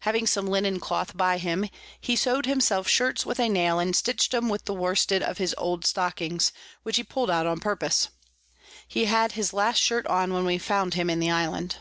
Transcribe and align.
Having 0.00 0.26
some 0.26 0.44
Linen 0.46 0.78
Cloth 0.78 1.16
by 1.16 1.38
him, 1.38 1.66
he 1.98 2.14
sow'd 2.14 2.44
himself 2.44 2.86
Shirts 2.86 3.24
with 3.24 3.40
a 3.40 3.48
Nail, 3.48 3.78
and 3.78 3.96
stitch'd 3.96 4.34
'em 4.34 4.50
with 4.50 4.66
the 4.66 4.74
Worsted 4.74 5.22
of 5.22 5.38
his 5.38 5.54
old 5.56 5.86
Stockings, 5.86 6.52
which 6.82 6.96
he 6.96 7.02
pull'd 7.02 7.30
out 7.30 7.46
on 7.46 7.58
purpose. 7.58 8.08
He 8.86 9.06
had 9.06 9.32
his 9.32 9.54
last 9.54 9.80
Shirt 9.80 10.06
on 10.08 10.34
when 10.34 10.44
we 10.44 10.58
found 10.58 10.92
him 10.92 11.08
in 11.08 11.20
the 11.20 11.30
Island. 11.30 11.76